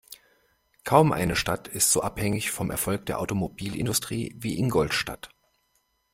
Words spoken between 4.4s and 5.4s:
Ingolstadt.